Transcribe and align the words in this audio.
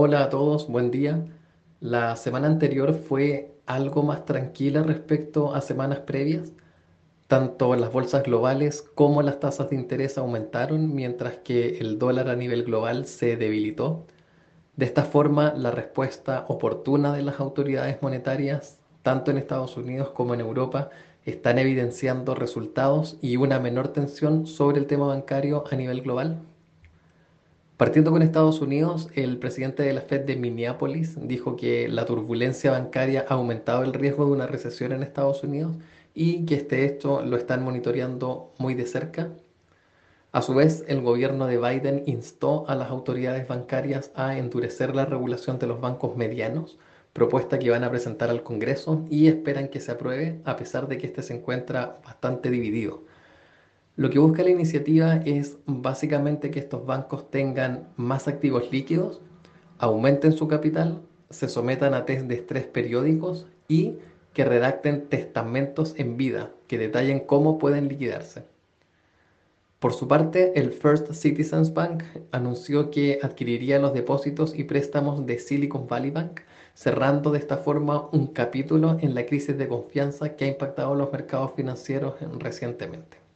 Hola 0.00 0.22
a 0.22 0.30
todos, 0.30 0.68
buen 0.68 0.92
día. 0.92 1.26
La 1.80 2.14
semana 2.14 2.46
anterior 2.46 2.94
fue 2.94 3.56
algo 3.66 4.04
más 4.04 4.24
tranquila 4.26 4.84
respecto 4.84 5.56
a 5.56 5.60
semanas 5.60 5.98
previas. 5.98 6.52
Tanto 7.26 7.74
las 7.74 7.90
bolsas 7.90 8.22
globales 8.22 8.82
como 8.94 9.22
las 9.22 9.40
tasas 9.40 9.70
de 9.70 9.74
interés 9.74 10.16
aumentaron, 10.16 10.94
mientras 10.94 11.38
que 11.38 11.78
el 11.78 11.98
dólar 11.98 12.28
a 12.28 12.36
nivel 12.36 12.62
global 12.62 13.06
se 13.06 13.36
debilitó. 13.36 14.06
De 14.76 14.86
esta 14.86 15.02
forma, 15.02 15.52
la 15.54 15.72
respuesta 15.72 16.44
oportuna 16.46 17.12
de 17.12 17.22
las 17.22 17.40
autoridades 17.40 18.00
monetarias, 18.00 18.78
tanto 19.02 19.32
en 19.32 19.38
Estados 19.38 19.76
Unidos 19.76 20.10
como 20.10 20.32
en 20.32 20.42
Europa, 20.42 20.90
están 21.24 21.58
evidenciando 21.58 22.36
resultados 22.36 23.18
y 23.20 23.36
una 23.36 23.58
menor 23.58 23.88
tensión 23.88 24.46
sobre 24.46 24.78
el 24.78 24.86
tema 24.86 25.08
bancario 25.08 25.64
a 25.68 25.74
nivel 25.74 26.02
global. 26.02 26.47
Partiendo 27.78 28.10
con 28.10 28.22
Estados 28.22 28.60
Unidos, 28.60 29.08
el 29.14 29.38
presidente 29.38 29.84
de 29.84 29.92
la 29.92 30.00
Fed 30.00 30.22
de 30.22 30.34
Minneapolis 30.34 31.16
dijo 31.28 31.54
que 31.54 31.86
la 31.86 32.06
turbulencia 32.06 32.72
bancaria 32.72 33.24
ha 33.28 33.34
aumentado 33.34 33.84
el 33.84 33.92
riesgo 33.92 34.26
de 34.26 34.32
una 34.32 34.48
recesión 34.48 34.90
en 34.90 35.04
Estados 35.04 35.44
Unidos 35.44 35.76
y 36.12 36.44
que 36.44 36.56
este 36.56 36.84
hecho 36.84 37.22
lo 37.22 37.36
están 37.36 37.62
monitoreando 37.62 38.52
muy 38.58 38.74
de 38.74 38.84
cerca. 38.84 39.30
A 40.32 40.42
su 40.42 40.54
vez, 40.56 40.84
el 40.88 41.02
gobierno 41.02 41.46
de 41.46 41.58
Biden 41.58 42.02
instó 42.06 42.68
a 42.68 42.74
las 42.74 42.90
autoridades 42.90 43.46
bancarias 43.46 44.10
a 44.16 44.36
endurecer 44.36 44.96
la 44.96 45.04
regulación 45.06 45.60
de 45.60 45.68
los 45.68 45.80
bancos 45.80 46.16
medianos, 46.16 46.80
propuesta 47.12 47.60
que 47.60 47.70
van 47.70 47.84
a 47.84 47.90
presentar 47.90 48.28
al 48.28 48.42
Congreso 48.42 49.06
y 49.08 49.28
esperan 49.28 49.68
que 49.68 49.78
se 49.78 49.92
apruebe 49.92 50.40
a 50.44 50.56
pesar 50.56 50.88
de 50.88 50.98
que 50.98 51.06
este 51.06 51.22
se 51.22 51.36
encuentra 51.36 52.00
bastante 52.04 52.50
dividido. 52.50 53.04
Lo 53.98 54.10
que 54.10 54.20
busca 54.20 54.44
la 54.44 54.50
iniciativa 54.50 55.16
es 55.26 55.58
básicamente 55.66 56.52
que 56.52 56.60
estos 56.60 56.86
bancos 56.86 57.32
tengan 57.32 57.88
más 57.96 58.28
activos 58.28 58.70
líquidos, 58.70 59.20
aumenten 59.78 60.34
su 60.34 60.46
capital, 60.46 61.02
se 61.30 61.48
sometan 61.48 61.94
a 61.94 62.04
test 62.04 62.26
de 62.26 62.36
estrés 62.36 62.64
periódicos 62.64 63.48
y 63.66 63.96
que 64.34 64.44
redacten 64.44 65.08
testamentos 65.08 65.94
en 65.96 66.16
vida 66.16 66.52
que 66.68 66.78
detallen 66.78 67.18
cómo 67.18 67.58
pueden 67.58 67.88
liquidarse. 67.88 68.44
Por 69.80 69.92
su 69.92 70.06
parte, 70.06 70.52
el 70.54 70.70
First 70.70 71.10
Citizens 71.12 71.74
Bank 71.74 72.04
anunció 72.30 72.92
que 72.92 73.18
adquiriría 73.20 73.80
los 73.80 73.94
depósitos 73.94 74.56
y 74.56 74.62
préstamos 74.62 75.26
de 75.26 75.40
Silicon 75.40 75.88
Valley 75.88 76.12
Bank, 76.12 76.42
cerrando 76.72 77.32
de 77.32 77.40
esta 77.40 77.56
forma 77.56 78.08
un 78.12 78.28
capítulo 78.28 78.96
en 79.00 79.16
la 79.16 79.26
crisis 79.26 79.58
de 79.58 79.66
confianza 79.66 80.36
que 80.36 80.44
ha 80.44 80.48
impactado 80.48 80.94
los 80.94 81.10
mercados 81.10 81.50
financieros 81.56 82.14
recientemente. 82.38 83.27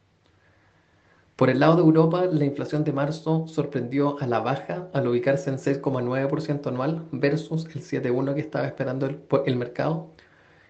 Por 1.35 1.49
el 1.49 1.59
lado 1.59 1.75
de 1.75 1.81
Europa, 1.81 2.25
la 2.25 2.45
inflación 2.45 2.83
de 2.83 2.93
marzo 2.93 3.47
sorprendió 3.47 4.19
a 4.21 4.27
la 4.27 4.39
baja 4.39 4.89
al 4.93 5.07
ubicarse 5.07 5.49
en 5.49 5.57
6,9% 5.57 6.67
anual 6.67 7.07
versus 7.11 7.65
el 7.73 7.81
7,1% 7.81 8.35
que 8.35 8.41
estaba 8.41 8.67
esperando 8.67 9.07
el, 9.07 9.19
el 9.47 9.55
mercado. 9.55 10.11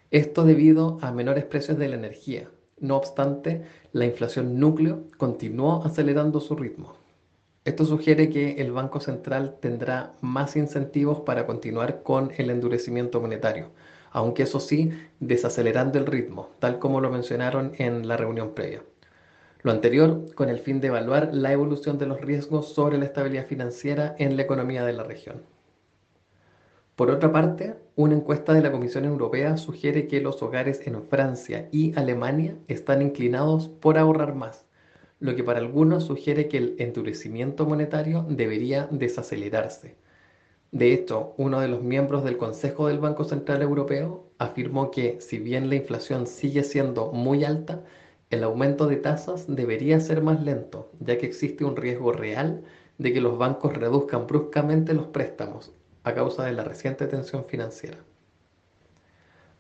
Esto 0.10 0.46
debido 0.46 1.00
a 1.02 1.12
menores 1.12 1.44
precios 1.44 1.78
de 1.78 1.90
la 1.90 1.96
energía. 1.96 2.50
No 2.80 2.96
obstante, 2.96 3.66
la 3.92 4.06
inflación 4.06 4.58
núcleo 4.58 5.04
continuó 5.18 5.84
acelerando 5.84 6.40
su 6.40 6.56
ritmo. 6.56 6.94
Esto 7.66 7.86
sugiere 7.86 8.30
que 8.30 8.62
el 8.62 8.72
Banco 8.72 9.02
Central 9.02 9.58
tendrá 9.60 10.14
más 10.22 10.56
incentivos 10.56 11.22
para 11.22 11.46
continuar 11.46 12.04
con 12.04 12.32
el 12.38 12.50
endurecimiento 12.50 13.20
monetario, 13.20 13.72
aunque 14.12 14.44
eso 14.44 14.62
sí, 14.62 14.92
desacelerando 15.20 16.00
el 16.00 16.06
ritmo, 16.06 16.50
tal 16.60 16.80
como 16.80 17.02
lo 17.02 17.10
mencionaron 17.10 17.74
en 17.80 18.08
la 18.08 18.16
reunión 18.16 18.54
previa. 18.54 18.82
Lo 19.64 19.72
anterior 19.72 20.34
con 20.36 20.50
el 20.50 20.60
fin 20.60 20.82
de 20.82 20.90
evaluar 20.90 21.34
la 21.34 21.54
evolución 21.54 21.98
de 21.98 22.06
los 22.06 22.20
riesgos 22.20 22.74
sobre 22.74 22.98
la 22.98 23.06
estabilidad 23.06 23.48
financiera 23.48 24.14
en 24.20 24.36
la 24.36 24.44
economía 24.44 24.84
de 24.84 24.92
la 24.92 25.04
región. 25.04 25.42
Por 26.98 27.10
otra 27.10 27.32
parte, 27.32 27.76
una 27.96 28.14
encuesta 28.14 28.54
de 28.54 28.62
la 28.62 28.74
Comisión 28.74 29.06
Europea 29.06 29.56
sugiere 29.56 30.08
que 30.08 30.20
los 30.20 30.44
hogares 30.44 30.86
en 30.86 31.02
Francia 31.04 31.70
y 31.72 31.98
Alemania 31.98 32.58
están 32.68 33.02
inclinados 33.02 33.70
por 33.70 33.98
ahorrar 33.98 34.36
más, 34.36 34.66
lo 35.22 35.34
que 35.34 35.46
para 35.46 35.60
algunos 35.60 36.04
sugiere 36.04 36.50
que 36.50 36.58
el 36.58 36.76
endurecimiento 36.78 37.66
monetario 37.66 38.26
debería 38.28 38.90
desacelerarse. 38.92 39.96
De 40.74 40.92
hecho, 40.92 41.36
uno 41.38 41.62
de 41.62 41.70
los 41.70 41.82
miembros 41.82 42.26
del 42.26 42.36
Consejo 42.36 42.90
del 42.90 43.00
Banco 43.00 43.24
Central 43.24 43.62
Europeo 43.62 44.26
afirmó 44.40 44.92
que 44.92 45.22
si 45.22 45.40
bien 45.40 45.70
la 45.70 45.76
inflación 45.76 46.28
sigue 46.28 46.64
siendo 46.64 47.14
muy 47.14 47.46
alta, 47.46 47.82
el 48.34 48.44
aumento 48.44 48.88
de 48.88 48.96
tasas 48.96 49.46
debería 49.48 50.00
ser 50.00 50.22
más 50.24 50.42
lento, 50.42 50.90
ya 51.00 51.18
que 51.18 51.28
existe 51.28 51.66
un 51.66 51.76
riesgo 51.76 52.12
real 52.12 52.64
de 52.98 53.14
que 53.14 53.22
los 53.22 53.38
bancos 53.38 53.74
reduzcan 53.74 54.26
bruscamente 54.26 54.94
los 54.94 55.08
préstamos 55.08 55.72
a 56.04 56.14
causa 56.14 56.44
de 56.44 56.54
la 56.54 56.64
reciente 56.64 57.06
tensión 57.06 57.46
financiera. 57.46 58.00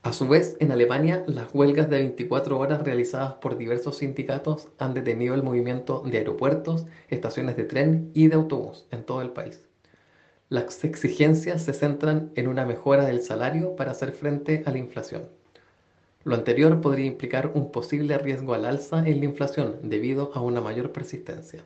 A 0.01 0.11
su 0.11 0.28
vez, 0.28 0.57
en 0.59 0.72
Alemania, 0.72 1.23
las 1.28 1.53
huelgas 1.53 1.89
de 1.89 1.97
24 2.00 2.59
horas 2.59 2.84
realizadas 2.84 3.35
por 3.35 3.57
diversos 3.57 4.00
sindicatos 4.00 4.67
han 4.78 4.94
detenido 4.94 5.35
el 5.35 5.44
movimiento 5.44 6.01
de 6.01 6.17
aeropuertos, 6.17 6.85
estaciones 7.07 7.55
de 7.55 7.63
tren 7.66 8.11
y 8.13 8.28
de 8.28 8.35
autobús 8.35 8.85
en 8.91 9.03
todo 9.05 9.22
el 9.22 9.29
país. 9.29 9.63
Las 10.50 10.84
exigencias 10.84 11.61
se 11.61 11.73
centran 11.73 12.31
en 12.35 12.47
una 12.47 12.66
mejora 12.66 13.05
del 13.05 13.22
salario 13.22 13.75
para 13.75 13.91
hacer 13.91 14.11
frente 14.11 14.63
a 14.66 14.72
la 14.72 14.79
inflación. 14.79 15.29
Lo 16.25 16.35
anterior 16.35 16.79
podría 16.79 17.06
implicar 17.06 17.51
un 17.53 17.72
posible 17.72 18.17
riesgo 18.17 18.53
al 18.53 18.66
alza 18.66 19.00
en 19.00 19.19
la 19.19 19.25
inflación 19.25 19.78
debido 19.84 20.31
a 20.34 20.41
una 20.41 20.61
mayor 20.61 20.91
persistencia. 20.91 21.63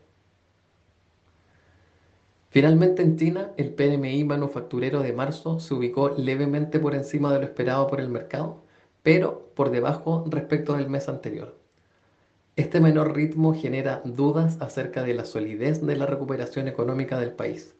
Finalmente 2.49 3.03
en 3.03 3.17
China, 3.17 3.51
el 3.57 3.69
PMI 3.73 4.23
manufacturero 4.23 5.01
de 5.01 5.13
marzo 5.13 5.59
se 5.59 5.75
ubicó 5.75 6.09
levemente 6.17 6.79
por 6.79 6.95
encima 6.95 7.31
de 7.31 7.39
lo 7.39 7.45
esperado 7.45 7.87
por 7.87 7.99
el 7.99 8.09
mercado, 8.09 8.63
pero 9.03 9.51
por 9.53 9.69
debajo 9.69 10.25
respecto 10.27 10.73
del 10.73 10.89
mes 10.89 11.07
anterior. 11.07 11.55
Este 12.55 12.79
menor 12.79 13.15
ritmo 13.15 13.53
genera 13.53 14.01
dudas 14.03 14.59
acerca 14.59 15.03
de 15.03 15.13
la 15.13 15.25
solidez 15.25 15.85
de 15.85 15.95
la 15.95 16.07
recuperación 16.07 16.67
económica 16.67 17.19
del 17.19 17.33
país. 17.33 17.76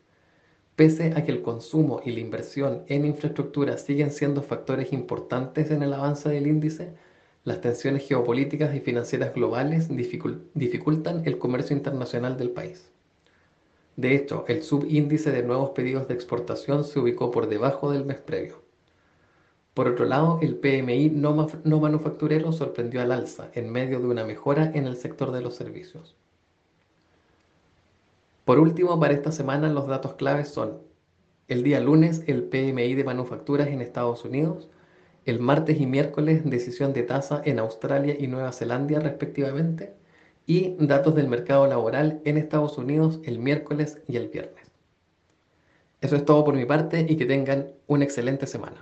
Pese 0.77 1.13
a 1.15 1.25
que 1.25 1.31
el 1.31 1.41
consumo 1.41 2.01
y 2.05 2.11
la 2.11 2.19
inversión 2.19 2.83
en 2.88 3.03
infraestructura 3.03 3.79
siguen 3.79 4.11
siendo 4.11 4.43
factores 4.43 4.93
importantes 4.93 5.71
en 5.71 5.81
el 5.81 5.91
avance 5.91 6.29
del 6.29 6.45
índice, 6.45 6.93
las 7.45 7.61
tensiones 7.61 8.07
geopolíticas 8.07 8.75
y 8.75 8.79
financieras 8.79 9.33
globales 9.33 9.88
dificultan 9.89 11.23
el 11.25 11.39
comercio 11.39 11.75
internacional 11.75 12.38
del 12.38 12.51
país. 12.51 12.91
De 13.95 14.13
hecho, 14.13 14.45
el 14.47 14.61
subíndice 14.61 15.31
de 15.31 15.41
nuevos 15.41 15.71
pedidos 15.71 16.07
de 16.07 16.13
exportación 16.13 16.83
se 16.83 16.99
ubicó 16.99 17.31
por 17.31 17.49
debajo 17.49 17.91
del 17.91 18.05
mes 18.05 18.17
previo. 18.17 18.61
Por 19.73 19.88
otro 19.88 20.05
lado, 20.05 20.38
el 20.44 20.57
PMI 20.57 21.09
no, 21.09 21.47
no 21.63 21.79
manufacturero 21.79 22.51
sorprendió 22.51 23.01
al 23.01 23.11
alza 23.11 23.49
en 23.55 23.71
medio 23.71 23.99
de 23.99 24.09
una 24.09 24.25
mejora 24.25 24.71
en 24.75 24.85
el 24.85 24.95
sector 24.95 25.31
de 25.31 25.41
los 25.41 25.55
servicios. 25.55 26.15
Por 28.47 28.59
último, 28.59 28.97
para 28.97 29.13
esta 29.13 29.33
semana 29.33 29.67
los 29.67 29.87
datos 29.87 30.13
claves 30.13 30.47
son 30.47 30.79
el 31.49 31.63
día 31.63 31.81
lunes 31.81 32.23
el 32.27 32.43
PMI 32.43 32.95
de 32.95 33.03
manufacturas 33.03 33.67
en 33.67 33.81
Estados 33.81 34.23
Unidos, 34.23 34.69
el 35.25 35.41
martes 35.41 35.81
y 35.81 35.85
miércoles 35.85 36.49
decisión 36.49 36.93
de 36.93 37.03
tasa 37.03 37.41
en 37.43 37.59
Australia 37.59 38.15
y 38.17 38.27
Nueva 38.27 38.53
Zelanda 38.53 39.01
respectivamente, 39.01 39.91
y 40.45 40.77
datos 40.79 41.13
del 41.13 41.27
mercado 41.27 41.67
laboral 41.67 42.21
en 42.23 42.37
Estados 42.37 42.77
Unidos 42.77 43.19
el 43.25 43.37
miércoles 43.37 44.01
y 44.07 44.15
el 44.15 44.29
viernes. 44.29 44.71
Eso 45.99 46.15
es 46.15 46.23
todo 46.23 46.45
por 46.45 46.55
mi 46.55 46.63
parte 46.63 47.05
y 47.09 47.17
que 47.17 47.25
tengan 47.25 47.73
una 47.85 48.05
excelente 48.05 48.47
semana. 48.47 48.81